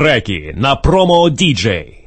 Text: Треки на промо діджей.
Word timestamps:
Треки 0.00 0.54
на 0.56 0.76
промо 0.76 1.30
діджей. 1.30 1.99